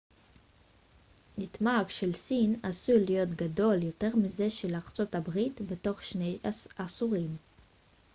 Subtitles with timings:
[1.37, 6.37] התמ ג של סין עשוי להיות גדול יותר מזה של ארצות הברית בתוך שני
[6.77, 7.37] עשורים